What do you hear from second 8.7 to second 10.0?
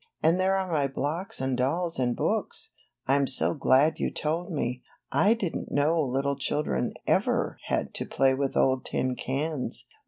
tin cans."